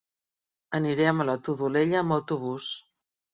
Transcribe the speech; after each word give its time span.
Anirem 0.77 1.21
a 1.21 1.27
la 1.31 1.35
Todolella 1.49 2.01
amb 2.01 2.17
autobús. 2.17 2.73